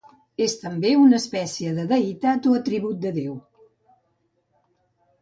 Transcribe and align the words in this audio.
És 0.45 0.53
també 0.61 0.93
una 1.01 1.17
espècie 1.23 1.75
de 1.81 1.85
deïtat 1.93 2.49
o 2.53 2.57
atribut 2.63 3.01
de 3.07 3.15
Déu. 3.23 3.39